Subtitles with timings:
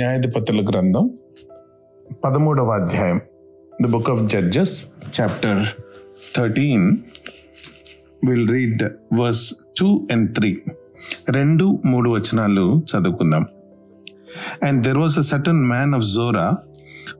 [0.00, 1.10] న్యాయాధిపతుల గ్రంథం
[2.24, 3.20] పదమూడవ అధ్యాయం
[3.82, 4.86] the book of Judges
[5.20, 5.64] chapter
[6.36, 6.98] thirteen
[8.28, 8.82] will read
[9.14, 10.62] verse two and three
[11.28, 13.46] రెండు మూడు వచనాలు చదువుకుందాం.
[14.62, 16.56] And there was a certain man of Zorah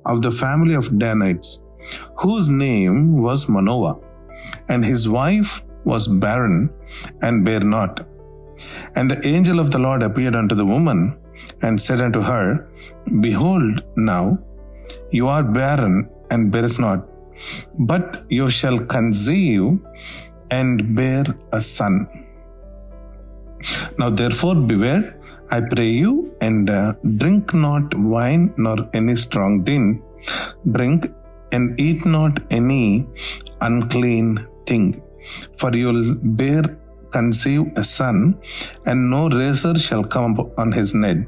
[0.06, 1.60] of the family of Danites
[2.24, 3.94] whose name was Manoah
[4.70, 6.68] and his wife was barren
[7.24, 8.00] and bare not
[8.96, 11.10] and the angel of the Lord appeared unto the woman
[11.62, 12.68] and said unto her,
[13.20, 14.38] Behold, now
[15.10, 17.06] you are barren and bearest not,
[17.90, 19.78] but you shall conceive
[20.50, 22.08] and bear a son.
[23.98, 25.16] Now therefore beware,
[25.50, 31.12] I pray you, and uh, drink not wine nor any strong drink,
[31.52, 33.06] and eat not any
[33.60, 35.02] unclean thing,
[35.56, 36.62] for you will bear
[37.10, 38.38] conceive a son,
[38.86, 41.26] and no razor shall come on his head,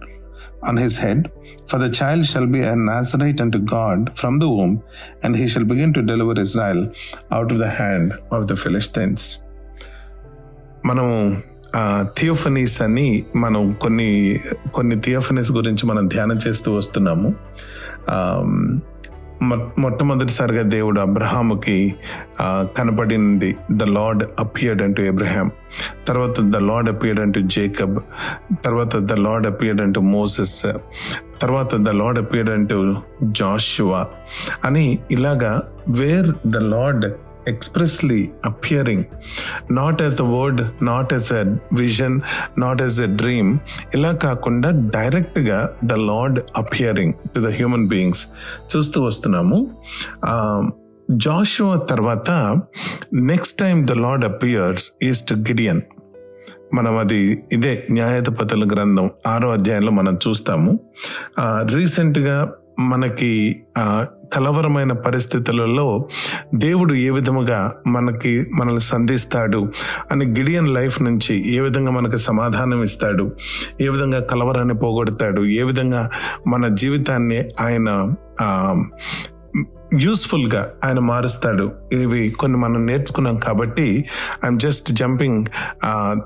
[0.68, 1.20] on his head,
[1.68, 4.74] for the child shall be a Nazarite unto God from the womb,
[5.22, 6.80] and he shall begin to deliver Israel
[7.36, 9.24] out of the hand of the Philistines.
[10.86, 11.08] మనం
[12.18, 14.40] theophanies అని మనం కొన్ని
[14.74, 17.28] కొన్ని theophanies గురించి మనం ధ్యానం చేస్తూ వస్తున్నాము
[19.78, 21.94] మొట్టమొదటిసారిగా దేవుడు అబ్రహాముకి
[22.78, 23.56] కనపడింది.
[23.70, 25.50] ద లార్డ్ అపియర్డ్ అంటూ ఎబ్రహాం
[26.08, 27.98] తర్వాత ద లార్డ్ అపియర్డ్ అంటూ జేకబ్
[28.64, 30.66] తర్వాత ద లార్డ్ అపియర్డ్ అంటూ మోసెస్
[31.42, 34.06] తర్వాత ద లార్డ్ అపియర్డ్ అంటూ జాషువా
[34.64, 37.06] అని ఇలాగా where the Lord
[37.46, 39.06] expressly appearing,
[39.70, 41.42] not as the word, not as a
[41.74, 42.22] vision,
[42.56, 43.60] not as a dream,
[43.94, 48.26] ఇలా కాకుండా డైరెక్ట్గా the Lord appearing to the human beings
[48.72, 49.58] చూస్తూ వస్తున్నాము.
[51.10, 52.30] జాషువా తర్వాత
[53.14, 55.82] next time the Lord appears is to Gideon
[56.74, 60.80] మనం అది ఇదే న్యాయాధిపతుల గ్రంథం ఆరో అధ్యాయంలో మనం చూస్తాము.
[61.74, 63.62] రీసెంట్గా మనకి
[64.32, 66.08] కలవరమైన పరిస్థితులలో
[66.54, 69.72] దేవుడు ఏ విధముగా మనకి మనల్ని సంధిస్తాడు
[70.10, 73.32] అని గిడియన్ లైఫ్ నుంచి ఏ విధంగా మనకు సమాధానం ఇస్తాడు
[73.80, 76.10] ఏ విధంగా కలవరాన్ని పోగొడతాడు ఏ విధంగా
[76.48, 78.12] మన జీవితాన్ని ఆయన
[80.00, 81.72] యూస్ఫుల్గా ఆయన మారుస్తాడు.
[81.92, 84.04] ఇవి కొన్ని మనం నేర్చుకున్నాం కాబట్టి
[84.44, 85.46] I'm just jumping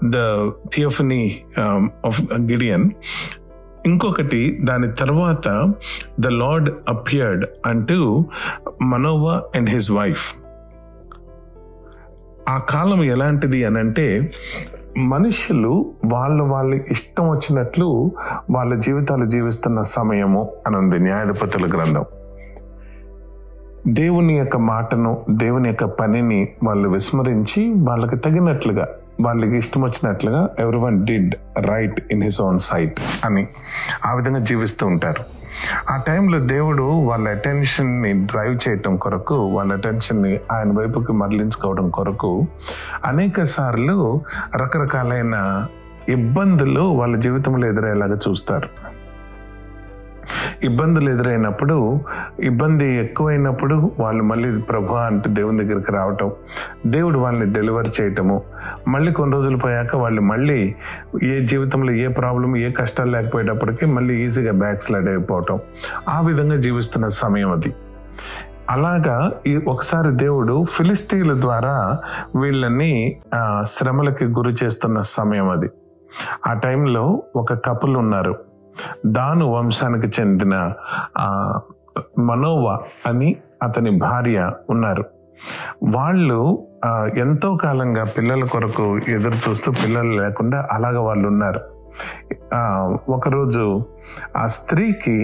[0.04, 0.16] the
[0.74, 1.42] theophany
[2.06, 2.90] of Gideon
[3.86, 5.72] ఇంకొకటి దాని తర్వాత
[6.20, 8.24] ద లార్డ్ అపియర్డ్ అంటూ
[8.82, 10.34] మనోవా అండ్ హిజ్ వైఫ్.
[12.48, 14.30] ఆ కాలం ఎలాంటిది అని అంటే
[14.98, 18.10] మనుషులు వాళ్ళ వాళ్ళ ఇష్టం వచ్చినట్లు
[18.50, 22.04] వాళ్ళ జీవితాలు జీవిస్తున్న సమయము అని ఉంది న్యాయాధిపతుల గ్రంథం.
[23.88, 28.88] దేవుని యొక్క మాటను దేవుని యొక్క పనిని వాళ్ళు విస్మరించి వాళ్ళకి తగినట్లుగా
[29.20, 33.48] వాళ్ళకి ఇష్టం వచ్చినట్లుగా every one did right in his own sight అని
[34.04, 35.24] ఆ విధంగా జీవిస్తూ ఉంటారు.
[35.90, 42.46] ఆ టైంలో దేవుడు వాళ్ళ అటెన్షన్ని డ్రైవ్ చేయటం కొరకు వాళ్ళ అటెన్షన్ని ఆయన వైపుకి మరలించుకోవడం కొరకు
[43.04, 44.20] అనేక సార్లు
[44.56, 45.66] రకరకాలైన
[46.08, 48.95] ఇబ్బందులు వాళ్ళ జీవితంలో ఎదురయ్యేలాగా చూస్తారు.
[50.64, 52.00] ఇబ్బందులు ఎదురైనప్పుడు
[52.40, 56.32] ఇబ్బంది ఎక్కువైనప్పుడు వాళ్ళు మళ్ళీ ప్రభు అంటే దేవుని దగ్గరికి రావటం
[56.86, 58.42] దేవుడు వాళ్ళని డెలివర్ చేయటము.
[58.88, 60.74] మళ్ళీ కొన్ని రోజులు పోయాక వాళ్ళు మళ్ళీ
[61.22, 65.58] ఏ జీవితంలో ఏ ప్రాబ్లం ఏ కష్టాలు లేకపోయేటప్పటికీ మళ్ళీ ఈజీగా బ్యాక్ స్లైడ్ అయిపోవటం.
[66.08, 67.74] ఆ విధంగా జీవిస్తున్న సమయం అది.
[68.70, 71.98] అలాగా ఈ ఒకసారి దేవుడు ఫిలిస్తీన్ల ద్వారా
[72.40, 73.16] వీళ్ళని
[73.62, 75.70] శ్రమలకి గురి చేస్తున్న సమయం అది.
[76.46, 78.34] ఆ టైంలో ఒక కపుల్ ఉన్నారు.
[79.06, 80.54] దాను వంశానికి చెందిన
[82.18, 82.74] మనోవా
[83.06, 83.28] అని
[83.62, 84.38] అతని భార్య
[84.70, 85.04] ఉన్నారు.
[85.96, 86.40] వాళ్ళు
[87.18, 91.60] ఎంతో కాలంగా పిల్లల కొరకు ఎదురు చూస్తూ పిల్లలు లేకుండా అలాగ వాళ్ళు ఉన్నారు
[93.08, 93.64] ఒకరోజు
[94.36, 95.18] ఆ స్త్రీకి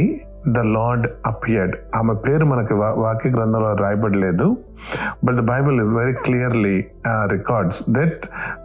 [0.48, 1.74] ద లార్డ్ అపియర్డ్.
[1.96, 4.46] ఆమె పేరు మనకి వాక్య గ్రంథంలో రాయబడలేదు.
[5.24, 6.76] But the Bible very clearly
[7.34, 8.18] records that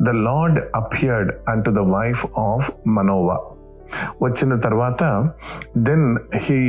[0.04, 3.38] the Lord appeared and to the wife of Manoah.
[4.22, 5.30] వచ్చిన తర్వాత
[5.78, 6.60] then he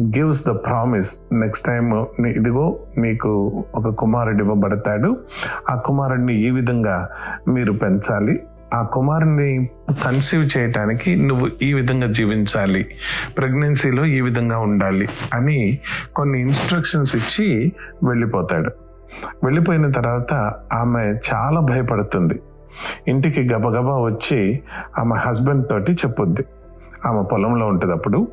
[0.00, 5.16] gives the promise next time ఇదిగో మీకు ఒక కుమారుడు ఇవ్వబడతాడు.
[5.70, 7.08] ఆ కుమారుడిని ఈ విధంగా
[7.48, 8.42] మీరు పెంచాలి?
[8.74, 9.68] ఆ కుమారుని
[10.04, 12.86] కన్సీవ్ చేయటానికి నువ్వు ఈ విధంగా జీవించాలి.
[13.36, 15.78] ప్రెగ్నెన్సీలో ఈ విధంగా ఉండాలి అని
[16.16, 17.72] కొన్ని ఇన్స్ట్రక్షన్స్ ఇచ్చి
[18.04, 18.70] వెళ్ళిపోతాడు.
[19.44, 20.34] వెళ్ళిపోయిన తర్వాత
[20.72, 22.40] ఆమె చాలా భయపడుతుంది.
[23.08, 24.60] ఇంటికి గబగబా వచ్చి
[24.98, 26.44] ఆమె హస్బెండ్ తోటి చెప్పుద్ది.
[27.06, 28.28] ఆమె పొలంలో ఉంటుంది అప్పుడు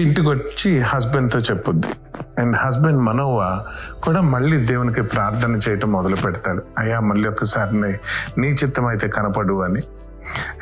[0.00, 1.86] ఇంటికి వచ్చి హస్బెండ్తో చెప్పుద్ది.
[2.38, 3.64] అండ్ హస్బెండ్ మనోవా
[4.02, 6.62] కూడా మళ్ళీ దేవునికి ప్రార్థన చేయటం మొదలు పెడతాడు.
[6.78, 7.76] అయ్యా మళ్ళీ ఒకసారి
[8.40, 9.80] నీ చిత్తం అయితే కనపడు అని.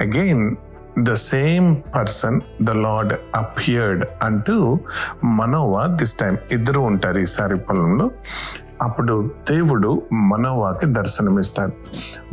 [0.01, 0.57] Again
[0.99, 4.79] the same person the Lord appeared unto
[5.25, 8.11] Manoah this time ఇద్దరు ఉంటారు ఈసారి పొలంలో.
[8.83, 11.73] అప్పుడు దేవుడు మనోవాకి దర్శనమిస్తాడు.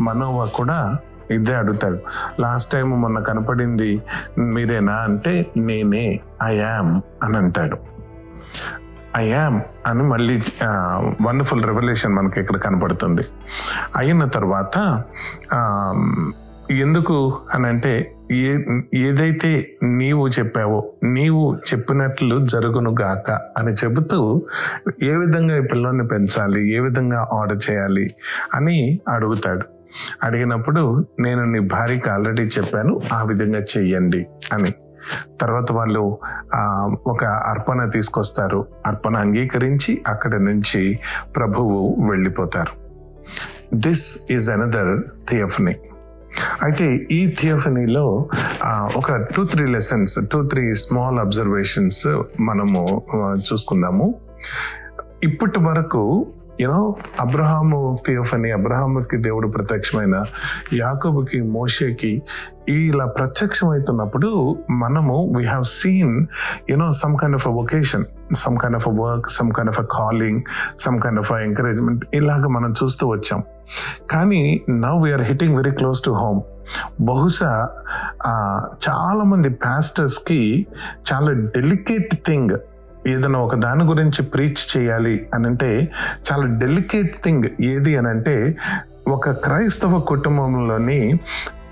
[0.01, 0.95] మనోవా కూడా
[1.31, 1.99] ఇదే అడుగుతాడు
[2.41, 4.01] లాస్ట్ టైం మొన్న కనపడింది
[4.39, 4.93] మీరేనా?
[4.93, 7.77] అంటే నేనే ఐ యామ్ అని అంటాడు.
[9.17, 10.41] ఐ యామ్ అని మళ్ళీ
[11.21, 13.21] వండర్ఫుల్ రెవల్యూషన్ మనకి ఇక్కడ కనపడుతుంది.
[13.95, 15.03] అయిన తర్వాత
[16.71, 18.57] ఎందుకు అని అంటే ఏ
[18.95, 24.45] ఏదైతే నీవు చెప్పావో నీవు చెప్పినట్లు జరుగును గాక అని చెబుతూ
[25.03, 28.15] ఏ విధంగా ఈ పిల్లల్ని పెంచాలి ఏ విధంగా ఆర్డర్ చేయాలి
[28.53, 29.74] అని అడుగుతాడు.
[30.23, 34.71] అడిగినప్పుడు నేను నీ భార్యకి ఆల్రెడీ చెప్పాను ఆ విధంగా చెయ్యండి అని.
[35.41, 36.03] తర్వాత వాళ్ళు
[37.07, 38.65] ఒక అర్పణ తీసుకొస్తారు.
[38.85, 40.99] అర్పణ అంగీకరించి అక్కడి నుంచి
[41.35, 42.73] ప్రభువు వెళ్ళిపోతారు.
[43.75, 44.93] దిస్ ఈజ్ అనదర్
[45.29, 45.75] థియఫనీ
[46.63, 48.05] అయితే ఈ థియోఫనీలో
[48.95, 52.07] ఒక two three lessons two three small observations
[52.41, 52.81] మనము
[53.37, 54.07] చూసుకుందాము.
[55.23, 56.01] ఇప్పటి వరకు
[56.61, 60.25] యూనో అబ్రహాము థియోఫనీ అబ్రహాముకి దేవుడు ప్రత్యక్షమైన
[60.73, 62.21] యాకోబుకి మోషేకి
[62.69, 66.25] ఇలా ప్రత్యక్షమవుతున్నప్పుడు మనము we have seen
[66.69, 69.87] you know some kind of a vocation some kind of a work some kind of a
[69.91, 70.41] calling
[70.77, 73.43] some kind of a encouragement ఇలాగ మనం చూస్తూ వచ్చాం.
[74.11, 76.41] కానీ now we're hitting very close to home
[77.01, 77.67] బహుశా
[78.89, 80.67] చాలామంది ప్యాస్టర్స్కి
[81.13, 82.57] చాలా delicate thing
[83.07, 85.91] ఏదైనా ఒక దాని గురించి ప్రీచ్ చేయాలి అని అంటే
[86.31, 88.57] చాలా డెలికేట్ థింగ్ ఏది అని అంటే
[89.07, 91.19] ఒక క్రైస్తవ కుటుంబంలోని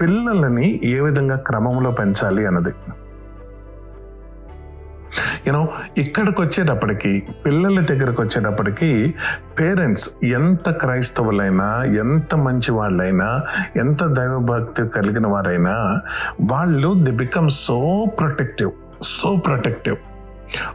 [0.01, 2.74] పిల్లలని ఏ విధంగా క్రమంలో పెంచాలి అన్నది.
[5.47, 9.15] యూనో ఇక్కడికి వచ్చేటప్పటికి పిల్లల దగ్గరకు వచ్చేటప్పటికి
[9.59, 13.41] పేరెంట్స్ ఎంత క్రైస్తవులైనా ఎంత మంచి వాళ్ళైనా
[13.75, 15.75] ఎంత దైవభక్తి కలిగిన వారైనా
[16.41, 18.71] వాళ్ళు they become so protective
[19.01, 19.97] so protective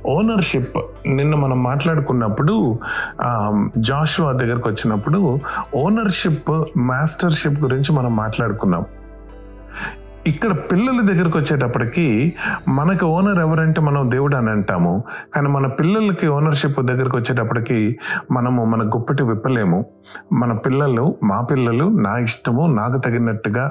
[0.06, 2.78] ownership నిన్న మనం మాట్లాడుకున్నప్పుడు
[3.78, 5.40] జాషువా దగ్గరకు వచ్చినప్పుడు
[5.75, 8.86] ఓనర్షిప్ మాస్టర్షిప్ గురించి మనం మాట్లాడుకున్నాం.
[10.30, 12.06] ఇక్కడ పిల్లల దగ్గరకు వచ్చేటప్పటికి
[12.69, 14.92] మనకి ఓనర్ ఎవరంటే మనం దేవుడు అని అంటాము.
[15.34, 17.78] కానీ మన పిల్లలకి ఓనర్షిప్ దగ్గరకు వచ్చేటప్పటికి
[18.30, 19.78] మనము మన గుప్పటి విప్పలేము.
[20.32, 23.64] మన పిల్లలు మా పిల్లలు నా ఇష్టము నాకు తగినట్టుగా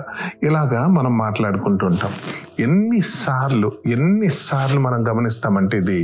[0.43, 2.11] ఇలాగా మనం మాట్లాడుకుంటుంటాం.
[2.59, 6.01] ఎన్నిసార్లు ఎన్నిసార్లు మనం గమనిస్తామంటే ఇది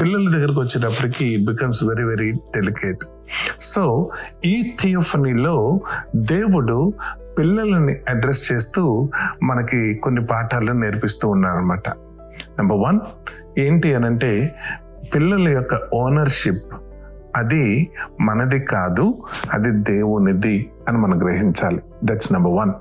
[0.00, 3.04] పిల్లల దగ్గరకు వచ్చేటప్పటికి it becomes very very delicate
[3.60, 3.84] so
[4.44, 5.80] ఈ థియోఫనీలో
[6.16, 6.78] దేవుడు
[7.38, 9.08] పిల్లలని అడ్రస్ చేస్తూ
[9.42, 13.00] మనకి కొన్ని పాఠాలు నేర్పిస్తూ ఉన్నారనమాట అనమాట నెంబర్ వన్
[13.58, 14.54] ఏంటి అని అంటే
[15.14, 16.74] పిల్లల యొక్క ఓనర్షిప్
[17.36, 17.90] అది
[18.20, 19.22] మనది కాదు
[19.52, 21.82] అది దేవునిది అని మనం గ్రహించాలి.
[22.04, 22.72] That's number one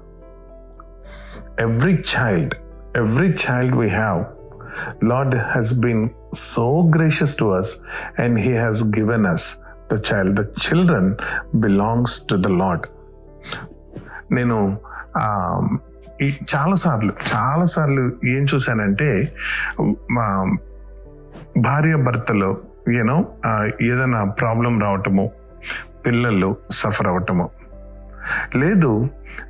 [1.60, 2.56] every child
[2.98, 4.24] every child we have
[5.06, 7.78] Lord has been so gracious to us
[8.20, 9.56] and he has given us
[9.94, 11.16] the child the children
[11.56, 12.86] belongs to the Lord
[14.32, 14.80] నేను
[16.56, 19.36] చాలాసార్లు చాలాసార్లు ఏం చూశానంటే
[20.12, 20.58] మా
[21.58, 22.58] భార్య భర్తలో
[22.90, 23.28] యూనో
[23.82, 25.32] ఏదైనా ప్రాబ్లం రావటము
[26.06, 27.50] పిల్లలు suffer అవటము.
[28.56, 29.10] లేదు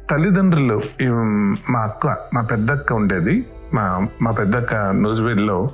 [0.10, 0.82] తల్లిదండ్రులు
[1.70, 3.46] మా అక్క మా పెద్దక్క ఉండేది.
[3.76, 5.70] మా మా పెద్దక్క నూజివీడ్లో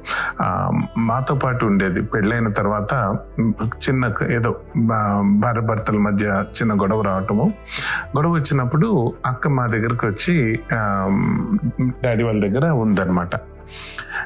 [0.98, 2.02] మాతో పాటు ఉండేది.
[2.02, 3.18] పెళ్ళైన తర్వాత
[3.66, 7.54] చిన్న ఏదో బా- భార్య భర్తల మధ్య చిన్న గొడవ రావటము.
[8.18, 10.59] గొడవ వచ్చినప్పుడు అక్క మా దగ్గరకు వచ్చి
[12.06, 13.35] డాడీ వాళ్ళ దగ్గర ఉందన్నమాట.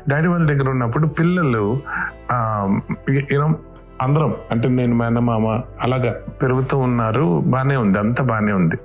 [0.09, 1.79] డాడీ వాళ్ళ దగ్గర ఉన్నప్పుడు పిల్లలు
[4.01, 8.75] అందరం అంటే నేను మేనమామ అలాగా పెరుగుతూ ఉన్నారు బాగానే ఉంది అంతా బాగానే ఉంది.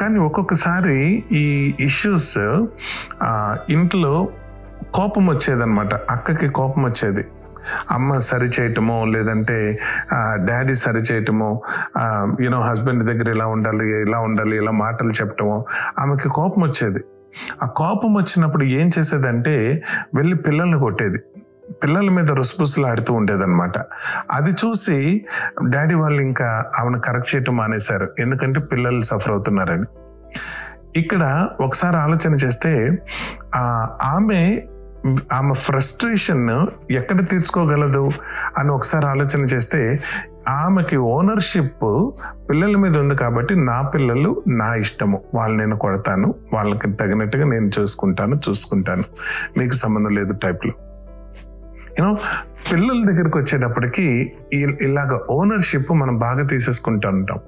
[0.00, 0.98] కానీ ఒక్కొక్కసారి
[1.32, 1.44] ఈ
[1.80, 2.38] ఇష్యూస్
[3.76, 4.14] ఇంట్లో
[4.94, 5.94] కోపం వచ్చేదన్నమాట.
[5.94, 7.24] అక్కకి కోపం వచ్చేది.
[7.90, 9.56] అమ్మ సరి చేయటమో లేదంటే
[10.48, 11.50] డాడీ సరి చేయటమో
[12.40, 15.56] యూనో హస్బెండ్ దగ్గర ఇలా ఉండాలి ఇలా ఉండాలి ఇలా మాటలు చెప్పటమో
[15.98, 17.00] ఆమెకి కోపం వచ్చేది.
[17.62, 19.54] ఆ కోపం వచ్చినప్పుడు ఏం చేసేదంటే
[20.14, 21.18] వెళ్ళి పిల్లల్ని కొట్టేది.
[21.82, 23.78] పిల్లల మీద రుసుపుసులాడుతూ ఉండేదన్నమాట.
[24.32, 25.24] అది చూసి
[25.68, 28.10] డాడీ వాళ్ళు ఇంకా ఆమెను కరెక్ట్ చేయటం మానేశారు.
[28.18, 29.86] ఎందుకంటే పిల్లలు సఫర్ అవుతున్నారని.
[30.96, 32.98] ఇక్కడ ఒకసారి ఆలోచన చేస్తే
[34.02, 34.62] ఆమె
[35.32, 38.10] ఆమె ఫ్రస్ట్రేషన్ ఎక్కడ తీర్చుకోగలదు
[38.58, 40.00] అని ఒకసారి ఆలోచన చేస్తే
[40.48, 42.12] ఆమెకి ఓనర్షిప్
[42.50, 45.22] పిల్లల మీద ఉంది కాబట్టి నా పిల్లలు నా ఇష్టము.
[45.34, 49.04] వాళ్ళు నేను కొడతాను వాళ్ళకి తగినట్టుగా నేను చూసుకుంటాను చూసుకుంటాను.
[49.58, 50.72] మీకు సంబంధం లేదు టైప్లో.
[51.98, 52.10] యూనో
[52.70, 54.04] పిల్లల దగ్గరికి వచ్చేటప్పటికి
[54.86, 57.38] ఇలాగ ఓనర్షిప్ మనం బాగా తీసేసుకుంటూ ఉంటాం.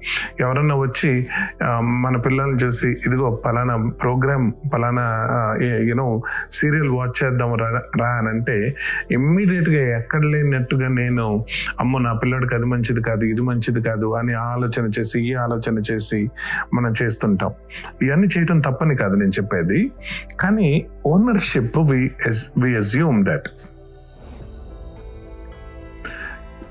[0.41, 1.11] ఎవరన్నా వచ్చి
[2.05, 5.05] మన పిల్లల్ని చూసి ఇదిగో పలానా ప్రోగ్రామ్ పలానా
[5.89, 6.07] యూనో
[6.53, 7.69] సీరియల్ వాచ్ చేద్దాం రా
[8.01, 8.57] రా అని అంటే
[9.11, 11.27] ఇమ్మీడియట్గా ఎక్కడ లేనట్టుగా నేను
[11.81, 16.21] అమ్మో నా పిల్లడికి అది మంచిది కాదు ఇది మంచిది కాదు అని ఆలోచన చేసి ఈ ఆలోచన చేసి
[16.75, 17.53] మనం చేస్తుంటాం.
[18.03, 19.81] ఇవన్నీ చేయటం తప్పని కాదు నేను చెప్పేది.
[20.41, 20.71] కానీ
[21.07, 23.49] ownership we as we assume that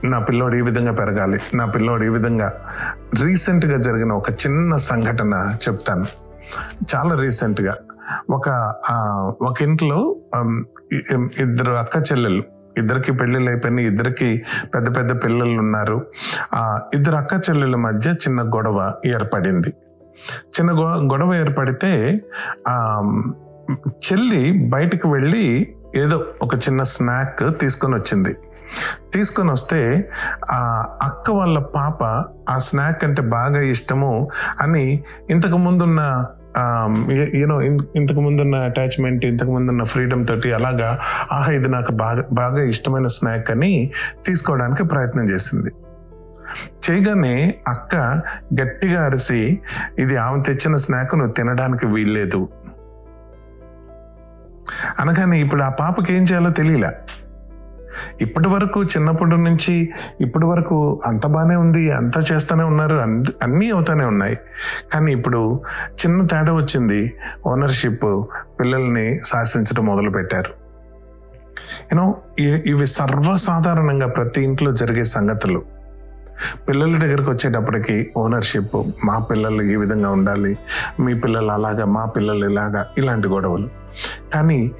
[0.03, 1.39] నా పిల్లోడు ఈ విధంగా పెరగాలి.
[1.53, 2.53] నా పిల్లోడు ఈ విధంగా
[3.23, 6.05] రీసెంట్గా జరిగిన ఒక చిన్న సంఘటన చెప్తాను.
[6.95, 7.77] చాలా రీసెంట్గా
[8.29, 8.73] ఒక
[9.41, 10.15] ఒక ఇంట్లో
[11.39, 12.43] ఇద్దరు అక్క చెల్లెలు
[12.77, 14.43] ఇద్దరికి పెళ్ళిళ్ళు అయిపోయినాయి ఇద్దరికి
[14.75, 16.07] పెద్ద పెద్ద పిల్లలు ఉన్నారు.
[16.53, 19.73] ఆ ఇద్దరు అక్క చెల్లెల మధ్య చిన్న గొడవ ఏర్పడింది.
[20.47, 22.21] చిన్న గొ- గొడవ ఏర్పడితే
[23.87, 28.37] చెల్లి బయటికి వెళ్ళి ఏదో ఒక చిన్న స్నాక్ తీసుకొని వచ్చింది.
[29.13, 30.09] తీసుకొని వస్తే
[30.51, 32.03] ఆ అక్క వాళ్ళ పాప
[32.49, 34.29] ఆ స్నాక్ అంటే బాగా ఇష్టము
[34.61, 36.25] అని ఇంతకు ముందున్న
[37.35, 37.61] యూనో
[37.95, 40.99] ఇంతకు ముందున్న అటాచ్మెంట్ ఇంతకు ముందున్న ఫ్రీడమ్ తోటి అలాగా
[41.31, 43.91] ఆహా ఇది నాకు బాగా బాగా ఇష్టమైన స్నాక్ అని
[44.25, 45.71] తీసుకోవడానికి ప్రయత్నం చేసింది.
[46.89, 47.95] చేయగానే అక్క
[48.61, 49.59] గట్టిగా అరిసి
[49.99, 52.49] ఇది ఆమె తెచ్చిన స్నాక్ నువ్వు తినడానికి వీల్లేదు.
[54.99, 56.89] అనగానే ఇప్పుడు ఆ పాపకి ఏం చేయాలో తెలియలే.
[58.21, 59.89] ఇప్పటి వరకు చిన్నప్పటి నుంచి
[60.21, 64.37] ఇప్పటి వరకు అంత బాగానే ఉంది అంతా చేస్తూనే ఉన్నారు అన్- అన్నీ అవుతానే ఉన్నాయి.
[64.93, 65.61] కానీ ఇప్పుడు
[65.91, 67.13] చిన్న తేడా వచ్చింది
[67.47, 68.23] ఓనర్షిప్
[68.59, 70.53] పిల్లల్ని శాసించడం మొదలు పెట్టారు
[71.93, 72.17] యూనో
[72.65, 75.63] ఇవి సర్వసాధారణంగా ప్రతి ఇంట్లో జరిగే సంగతులు.
[76.69, 80.57] పిల్లల దగ్గరకు వచ్చేటప్పటికి ఓనర్షిప్ మా పిల్లలు ఈ విధంగా ఉండాలి
[80.99, 83.78] మీ పిల్లలు అలాగా మా పిల్లలు ఇలాగా ఇలాంటి గొడవలు.
[84.33, 84.71] కానీ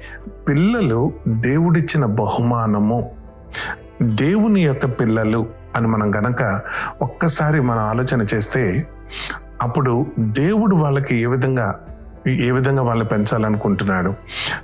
[0.48, 3.10] పిల్లలు దేవుడిచ్చిన బహుమానము
[4.02, 5.46] దేవుని యొక్క పిల్లలు
[5.76, 6.42] అని మనం గనక
[7.02, 8.86] ఒక్కసారి మనం ఆలోచన చేస్తే
[9.62, 11.68] అప్పుడు దేవుడు వాళ్ళకి ఏ విధంగా
[12.28, 14.14] ఏ విధంగా వాళ్ళని పెంచాలనుకుంటున్నాడు?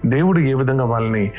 [0.07, 1.31] దేవుడు ఏ విధంగా వాళ్ళని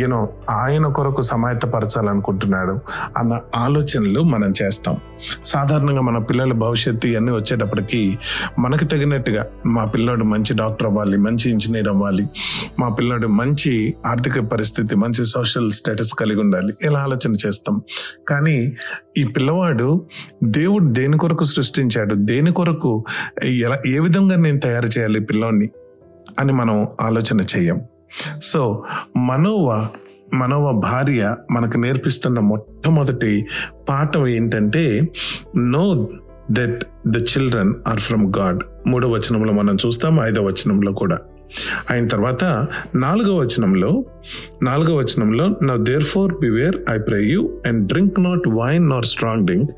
[0.00, 2.78] యూనో ఆయన కొరకు సమాయత్తపరచాలనుకుంటున్నాడు
[3.16, 4.96] అన్న ఆలోచనలు మనం చేస్తాం.
[5.44, 8.18] సాధారణంగా మన పిల్లల భవిష్యత్తు ఇవన్నీ వచ్చేటప్పటికి
[8.58, 12.24] మనకు తగినట్టుగా మా పిల్లోడు మంచి డాక్టర్ అవ్వాలి మంచి ఇంజనీర్ అవ్వాలి
[12.78, 17.82] మా పిల్లోడు మంచి ఆర్థిక పరిస్థితి మంచి సోషల్ స్టేటస్ కలిగి ఉండాలి ఇలా ఆలోచన చేస్తాం.
[18.28, 18.72] కానీ
[19.18, 20.06] ఈ పిల్లవాడు
[20.44, 23.04] దేవుడు దేని కొరకు సృష్టించాడు దేని కొరకు
[23.44, 25.09] ఎలా ఏ విధంగా నేను తయారు చేయాలి?
[25.18, 25.68] పిల్లోని
[26.38, 27.80] అని మనం ఆలోచన చేయం.
[28.42, 28.84] సో
[29.16, 29.86] మనోవ
[30.34, 33.46] మనోవ భార్య మనకు నేర్పిస్తున్న మొట్టమొదటి
[33.88, 35.08] పాఠం ఏంటంటే
[35.56, 36.08] know
[36.50, 41.18] that the children are from God మూడో వచనంలో మనం చూస్తాం ఐదో వచనంలో కూడా.
[41.90, 44.04] అయిన తర్వాత నాలుగో వచనంలో
[44.62, 49.70] నాలుగో వచనంలో now therefore beware I pray you and drink not wine not strong drink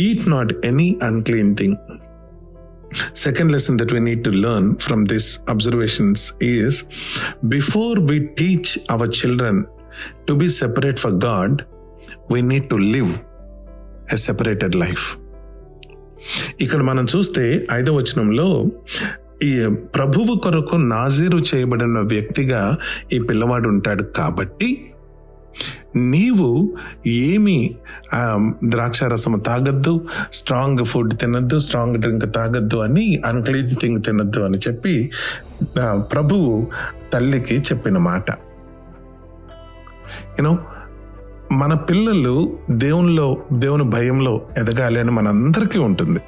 [0.00, 1.76] eat not any unclean thing
[3.14, 6.78] second lesson that we need to learn from this observations is
[7.46, 9.60] before we teach our children
[10.28, 11.56] to be separate for God
[12.32, 13.12] we need to live
[14.12, 15.06] a separated life
[16.60, 18.48] ఇక్కడ మనం చూస్తే ఐదవ వచనంలో
[19.42, 19.52] ఈ
[19.94, 22.62] ప్రభువు కొరకు నాజీరు చేయబడిన వ్యక్తిగా
[23.12, 24.68] ఈ పిల్లవాడు ఉంటాడు కాబట్టి
[25.96, 26.48] నీవు
[27.06, 27.58] ఏమి
[28.64, 29.94] ద్రాక్ష రసం తాగద్దు
[30.32, 34.94] స్ట్రాంగ్ ఫుడ్ తినద్దు స్ట్రాంగ్ డ్రింక్ తాగద్దు అని అన్క్లీన్ థింగ్ తినద్దు అని చెప్పి
[36.12, 36.66] ప్రభువు
[37.12, 38.30] తల్లికి చెప్పిన మాట.
[40.38, 40.58] యూనో
[41.52, 42.34] మన పిల్లలు
[42.70, 46.20] దేవునిలో దేవుని భయంలో ఎదగాలి అని మనందరికీ ఉంటుంది.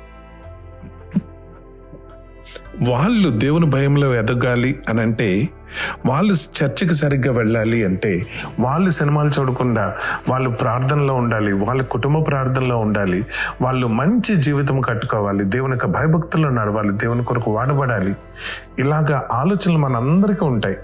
[2.89, 5.49] వాళ్ళు దేవుని భయంలో ఎదగాలి అని అంటే
[6.07, 8.27] వాళ్ళు చర్చికి సరిగ్గా వెళ్ళాలి అంటే
[8.61, 9.97] వాళ్ళు సినిమాలు చూడకుండా
[10.29, 13.27] వాళ్ళు ప్రార్థనలో ఉండాలి వాళ్ళ కుటుంబ ప్రార్థనలో ఉండాలి
[13.63, 18.15] వాళ్ళు మంచి జీవితం కట్టుకోవాలి దేవుని యొక్క భయభక్తుల్లో నడవాలి దేవుని కొరకు వాడబడాలి.
[18.79, 20.77] ఇలాగా ఆలోచనలు మనందరికీ ఉంటాయి.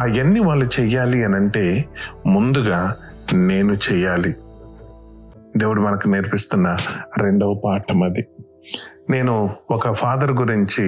[0.00, 1.84] అవన్నీ వాళ్ళు చెయ్యాలి అని అంటే
[2.26, 2.94] ముందుగా
[3.32, 4.34] నేను చెయ్యాలి.
[5.56, 6.76] దేవుడు మనకు నేర్పిస్తున్న
[7.18, 8.26] రెండవ పాఠం అది.
[9.10, 9.32] నేను
[9.70, 10.84] ఒక ఫాదర్ గురించి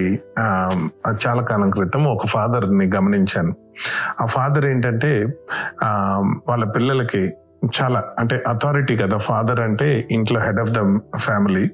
[1.24, 3.52] చాలా కాలం క్రితం ఒక ఫాదర్ని గమనించాను.
[4.22, 5.10] ఆ ఫాదర్ ఏంటంటే
[6.48, 7.22] వాళ్ళ పిల్లలకి
[7.80, 9.18] చాలా అంటే అథారిటీ కదా.
[9.18, 10.82] ఫాదర్ అంటే ఇంట్లో హెడ్ ఆఫ్ ద
[11.16, 11.64] ఫ్యామిలీ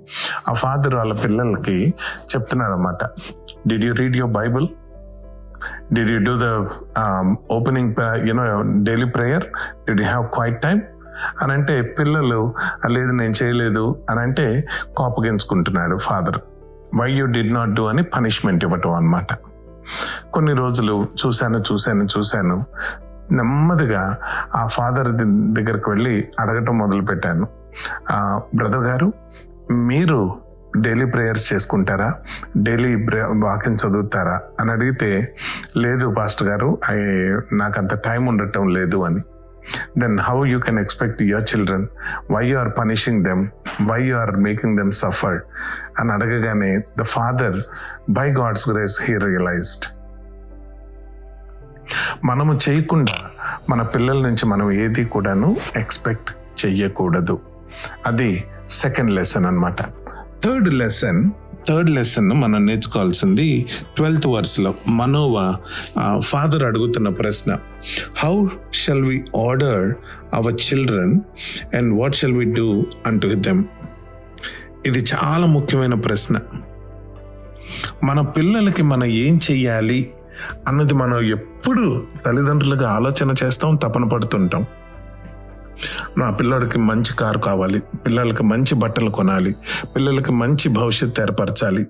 [0.49, 1.79] ఆ ఫాదర్ వాళ్ళ పిల్లలకి
[2.33, 3.05] చెప్తున్నారు అనమాట
[3.69, 4.69] did you read your Bible
[5.93, 6.49] did you do the
[7.53, 7.95] opening
[8.29, 8.45] you know
[8.83, 9.47] daily prayer
[9.89, 10.83] did you have quiet time
[11.43, 12.55] అని అంటే పిల్లలు
[12.89, 14.65] లేదు నేను చేయలేదు అని అంటే
[14.97, 16.39] కోపగించుకుంటున్నాడు father.
[17.01, 19.27] Why you did not do అని పనిష్మెంట్ ఇవ్వటం అనమాట
[20.35, 22.65] కొన్ని రోజులు చూశాను చూశాను చూశాను.
[23.33, 24.17] నెమ్మదిగా
[24.57, 25.13] ఆ ఫాదర్
[25.53, 27.49] దగ్గరికి వెళ్ళి అడగటం మొదలు పెట్టాను
[28.55, 29.13] బ్రదర్ గారు
[29.71, 30.39] మీరు
[30.79, 32.15] డైలీ ప్రేయర్స్ చేసుకుంటారా?
[32.63, 32.95] డైలీ
[33.39, 34.41] వాకింగ్ చదువుతారా?
[34.61, 35.37] అని అడిగితే
[35.77, 36.97] లేదు పాస్టర్ గారు ఐ
[37.57, 39.21] నాకు అంత టైం ఉండటం లేదు అని.
[39.99, 41.87] Then how you can expect your children
[42.31, 43.43] why you are punishing them
[43.89, 45.39] why you are making them suffer
[45.99, 47.59] అని అడగగానే the father
[48.11, 49.87] by God's grace he realized
[52.25, 53.17] మనము చేయకుండా
[53.69, 56.31] మన పిల్లల నుంచి మనం ఏది కూడాను ఎక్స్పెక్ట్
[56.63, 57.37] చెయ్యకూడదు
[58.07, 58.31] అది
[58.75, 59.81] సెకండ్ లెసన్ అన్నమాట
[60.45, 61.21] థర్డ్ లెసన్
[61.69, 63.67] థర్డ్ లెసన్ మనం నేర్చుకోవాల్సింది
[63.97, 65.57] ట్వెల్త్ వర్స్లో మనోవా
[66.19, 67.57] ఫాదర్ అడుగుతున్న ప్రశ్న.
[68.19, 69.95] How shall we order
[70.35, 71.21] our children
[71.77, 73.65] and what shall we do unto them
[74.87, 76.37] ఇది చాలా ముఖ్యమైన ప్రశ్న.
[78.05, 80.11] మన పిల్లలకి మనం ఏం చెయ్యాలి
[80.69, 84.67] అన్నది మనం ఎప్పుడు తల్లిదండ్రులుగా ఆలోచన చేస్తాం తపన పడుతుంటాం.
[86.19, 89.55] నా పిల్లడికి మంచి కారు కావాలి పిల్లలకి మంచి బట్టలు కొనాలి
[89.97, 91.87] పిల్లలకి మంచి భవిష్యత్తు ఏర్పరచాలి.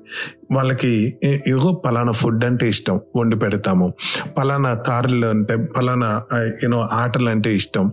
[0.53, 3.95] వాళ్ళకి ఇగో పలానా ఫుడ్ అంటే ఇష్టం వండి పెడతాము.
[4.39, 6.23] పలానా కార్లు అంటే పలానా
[6.63, 7.93] యూనో ఆటలు అంటే ఇష్టం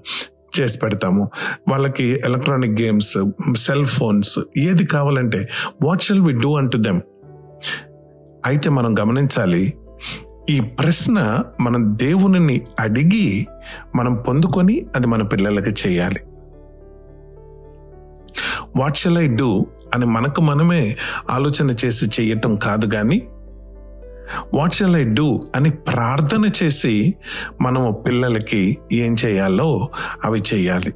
[0.60, 1.30] చేసి పెడతాము.
[1.68, 3.14] వాళ్ళకి ఎలక్ట్రానిక్ గేమ్స్
[3.56, 5.50] సెల్ ఫోన్స్ ఏది కావాలంటే
[5.84, 7.02] what shall we do unto them
[8.46, 9.74] అయితే మనం గమనించాలి
[10.50, 13.48] ఈ ప్రశ్న మనం దేవుని అడిగి
[13.96, 16.20] మనం పొందుకొని అది మన పిల్లలకి చేయాలి.
[18.76, 20.98] వాట్ షెల్ ఐ డూ అని మనకు మనమే
[21.30, 23.28] ఆలోచన చేసి చేయటం కాదు కానీ
[24.54, 27.16] వాట్ షెల్ ఐ డూ అని ప్రార్థన చేసి
[27.62, 29.90] మనము పిల్లలకి ఏం చేయాలో
[30.26, 30.94] అవి చేయాలి.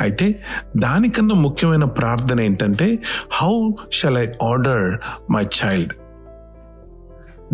[0.00, 0.44] అయితే
[0.76, 2.98] దానికన్నా ముఖ్యమైన ప్రార్థన ఏంటంటే
[3.32, 4.98] how shall I order
[5.32, 5.92] my child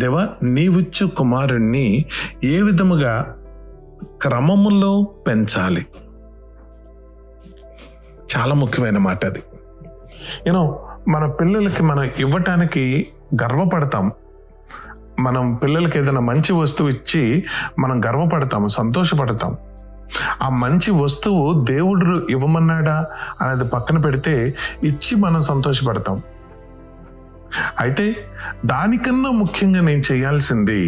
[0.01, 2.05] దేవ నీవిచ్చు కుమారుణ్ణి
[2.45, 3.37] ఏ విధముగా
[4.23, 5.87] క్రమములో పెంచాలి?
[8.37, 9.43] చాలా ముఖ్యమైన మాట అది.
[10.47, 13.09] యూనో మన పిల్లలకి మనం ఇవ్వటానికి
[13.43, 14.13] గర్వపడతాం.
[15.21, 17.45] మనం పిల్లలకి ఏదైనా మంచి వస్తువు ఇచ్చి
[17.79, 19.57] మనం గర్వపడతాం సంతోషపడతాం.
[20.43, 23.07] ఆ మంచి వస్తువు దేవుడు ఇవ్వమన్నాడా?
[23.41, 26.23] అనేది పక్కన పెడితే ఇచ్చి మనం సంతోషపడతాం.
[27.79, 28.05] అయితే
[28.67, 30.81] దానికన్నా ముఖ్యంగా నేను చేయాల్సింది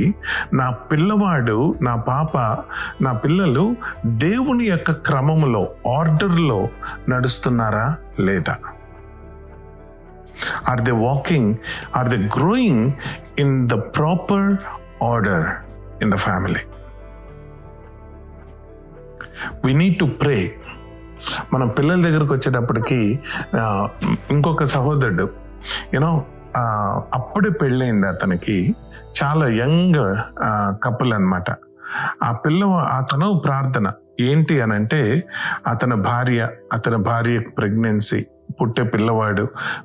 [0.53, 2.35] నా పిల్లవాడు నా పాప
[3.01, 3.65] నా పిల్లలు
[4.19, 5.63] దేవుని యొక్క క్రమంలో
[5.99, 6.61] ఆర్డర్లో
[7.09, 7.87] నడుస్తున్నారా
[8.21, 8.55] లేదా?
[10.69, 11.51] Are they walking
[11.97, 12.85] are they growing
[13.39, 14.49] in the proper
[15.05, 15.47] order
[16.03, 16.63] in the family
[19.65, 20.37] we need to pray
[21.53, 22.99] మనం పిల్లల దగ్గరకు వచ్చేటప్పటికి
[24.31, 25.27] ఇంకొక సహోదరుడు
[25.95, 26.13] యూనో
[27.15, 28.57] అప్పుడే పెళ్ళైంది అతనికి.
[29.23, 30.03] చాలా యంగ్
[30.85, 31.49] కపుల్ అనమాట
[32.23, 32.65] ఆ పిల్ల
[32.99, 33.93] అతను ప్రార్థన.
[34.21, 35.01] ఏంటి అని అంటే
[35.67, 38.27] అతని భార్య అతని భార్య ప్రెగ్నెన్సీ.
[38.61, 39.45] పుట్టే పిల్లవాడు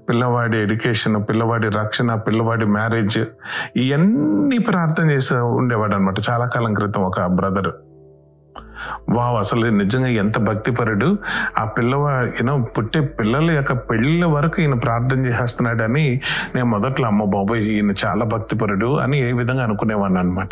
[0.09, 3.19] పిల్లవాడి ఎడ్యుకేషన్ పిల్లవాడి రక్షణ పిల్లవాడి మ్యారేజ్
[3.75, 7.71] ఇవన్నీ ప్రార్థన చేసి ఉండేవాడు అనమాట చాలా కాలం క్రితం ఒక బ్రదర్.
[9.09, 11.17] వావ్ అసలు నిజంగా ఎంత భక్తిపరుడు.
[11.57, 16.21] ఆ పిల్లవా యూనో పుట్టే పిల్లల యొక్క పెళ్ళిళ్ళ వరకు ఈయన ప్రార్థన చేసేస్తున్నాడని
[16.55, 20.49] నేను మొదట్లో అమ్మ బాబాయ్ ఈయన చాలా భక్తిపరుడు అని ఏ విధంగా అనుకునేవాడిని అనమాట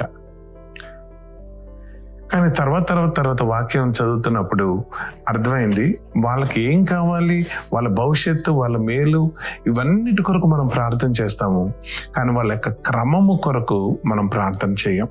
[2.34, 4.86] కానీ తర్వాత తర్వాత తర్వాత వాక్యం చదువుతున్నప్పుడు
[5.30, 7.46] అర్థమైంది వాళ్ళకి ఏం కావాలి?
[7.74, 9.32] వాళ్ళ భవిష్యత్తు వాళ్ళ మేలు
[9.68, 11.74] ఇవన్నిటి కొరకు మనం ప్రార్థన చేస్తాము.
[12.16, 15.08] కానీ వాళ్ళ యొక్క క్రమము కొరకు మనం ప్రార్థన చేయం.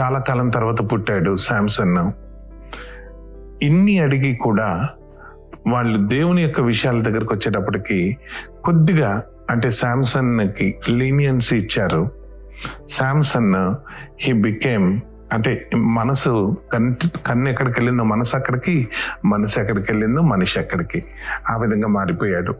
[0.00, 2.12] చాలా కాలం తర్వాత పుట్టాడు శాంసన్.
[3.62, 4.88] ఇన్ని అడిగి కూడా
[5.68, 8.16] వాళ్ళు దేవుని యొక్క విషయాల దగ్గరకు వచ్చేటప్పటికి
[8.64, 12.10] కొద్దిగా అంటే శాంసన్కి లీనియన్సీ ఇచ్చారు.
[12.88, 13.74] శాంసన్
[14.20, 15.00] హీ బికేమ్
[15.32, 18.88] అంటే మనసు కంటి కన్ను ఎక్కడికి వెళ్ళిందో మనసు అక్కడికి
[19.24, 21.04] మనసు ఎక్కడికి వెళ్ళిందో మనిషి అక్కడికి.
[21.50, 22.54] ఆ విధంగా మారిపోయాడు.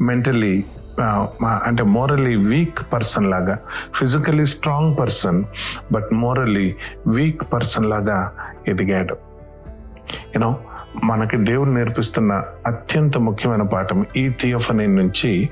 [0.00, 0.64] మెంటలీ
[1.64, 3.58] అంటే మోరలీ వీక్ పర్సన్ లాగా
[3.94, 5.44] physically strong person
[5.92, 6.74] but morally
[7.06, 8.18] weak person లాగా
[8.68, 9.16] ఎదిగాడు.
[10.34, 10.50] యూనో
[11.02, 15.50] మనకి దేవుడు నేర్పిస్తున్న అత్యంత ముఖ్యమైన పాఠం ఈ థియోఫనీ నుంచి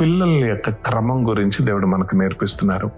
[0.00, 2.90] పిల్లల యొక్క క్రమం గురించి దేవుడు మనకు నేర్పిస్తున్నారు.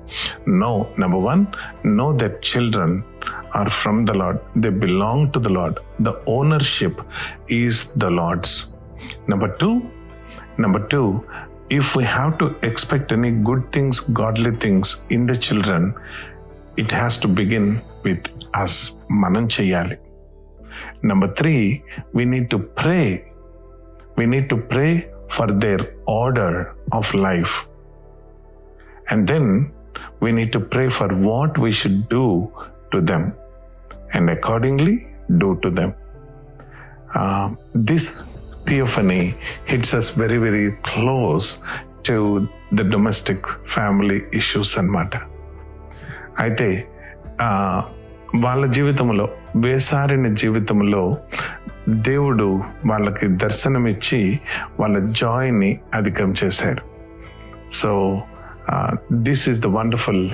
[0.49, 1.47] No number one
[1.87, 3.03] no that children
[3.57, 7.01] are from the lord they belong to the lord the ownership
[7.53, 8.75] is the lord's
[9.29, 9.83] number two
[10.61, 11.21] number two
[11.73, 15.93] if you have to expect any good things godly things in the children
[16.79, 19.97] it has to begin with us మనం చేయాలి
[21.04, 21.56] Number three
[22.18, 23.06] we need to pray.
[24.18, 24.92] We need to pray
[25.30, 25.82] for their
[26.20, 26.54] order
[26.92, 27.54] of life.
[29.12, 29.46] And then
[30.20, 32.26] we need to pray for what we should do
[32.94, 33.26] to them.
[34.14, 34.94] and accordingly
[35.38, 35.90] do to them.
[37.14, 37.48] Uh,
[37.90, 38.06] this
[38.66, 39.24] theophany
[39.66, 41.48] hits us very, very close
[42.04, 42.16] to
[42.72, 43.40] the domestic
[43.76, 45.14] family issues అన్నమాట
[46.40, 46.70] అయితే
[47.42, 47.50] ఆ,
[48.36, 49.26] వాళ్ళ జీవితంలో
[49.57, 51.17] వేసారిన జీవితంలో
[51.89, 54.39] దేవుడు వాళ్ళకి దర్శనమిచ్చి
[54.81, 56.83] వాళ్ళ జాయ్ని అధికం చేశాడు
[57.71, 58.23] so
[59.13, 60.31] this is the wonderful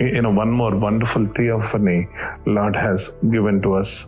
[0.00, 2.06] you know one more wonderful theophany
[2.48, 4.06] lord has given to us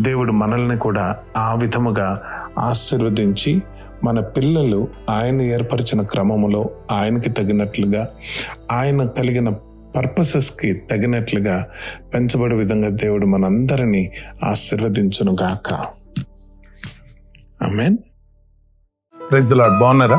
[0.00, 2.22] దేవుడు మనల్ని కూడా ఆ విధముగా
[2.58, 3.62] ఆశీర్వదించి
[4.04, 8.08] మన పిల్లలు ఆయన ఏర్పరిచిన క్రమములో ఆయనకి తగినట్లుగా
[8.70, 9.50] ఆయన కలిగిన
[9.96, 11.66] పర్పసెస్కి తగినట్లుగా
[12.14, 15.70] పెంచబడే విధంగా దేవుడు మనందరినీ ఆశీర్వదించును గాక
[17.70, 17.98] మీన్
[19.30, 19.80] ప్రైజ్ ద లార్డ్.
[19.80, 20.18] బాగున్నారా?